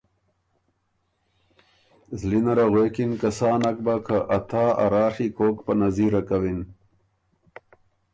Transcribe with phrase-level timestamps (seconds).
[2.19, 6.21] زلی نره غوېکِن که سا نک بۀ که ا تا ا راڒی کوک په نظیره
[6.27, 6.59] کوِن۔